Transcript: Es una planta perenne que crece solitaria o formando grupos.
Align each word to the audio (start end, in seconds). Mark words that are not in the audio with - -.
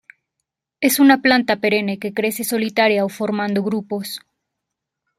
Es 0.79 0.97
una 0.99 1.21
planta 1.21 1.57
perenne 1.61 1.99
que 1.99 2.11
crece 2.11 2.43
solitaria 2.43 3.05
o 3.05 3.09
formando 3.17 3.61
grupos. 3.61 4.19